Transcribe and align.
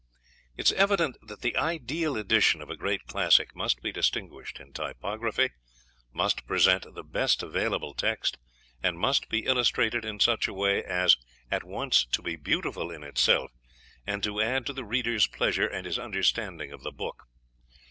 It 0.57 0.65
is 0.65 0.71
evident 0.73 1.17
that 1.21 1.41
the 1.41 1.55
ideal 1.55 2.17
edition 2.17 2.59
of 2.59 2.71
a 2.71 2.75
great 2.75 3.05
classic 3.05 3.55
must 3.55 3.83
be 3.83 3.91
distinguished 3.91 4.59
in 4.59 4.73
typography, 4.73 5.51
must 6.11 6.47
present 6.47 6.95
the 6.95 7.03
best 7.03 7.43
available 7.43 7.93
text, 7.93 8.39
and 8.81 8.97
must 8.97 9.29
be 9.29 9.45
illustrated 9.45 10.03
in 10.03 10.19
such 10.19 10.47
a 10.47 10.55
way 10.55 10.83
as 10.83 11.17
at 11.51 11.63
once 11.63 12.03
to 12.13 12.23
be 12.23 12.35
beautiful 12.35 12.89
in 12.89 13.03
itself 13.03 13.51
and 14.07 14.23
to 14.23 14.41
add 14.41 14.65
to 14.65 14.73
the 14.73 14.83
reader's 14.85 15.27
pleasure 15.27 15.67
and 15.67 15.85
his 15.85 15.99
understanding 15.99 16.71
of 16.71 16.81
the 16.81 16.91
book. 16.91 17.27